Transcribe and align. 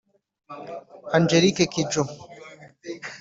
Angelique 1.17 1.65
Kidjo 1.73 2.03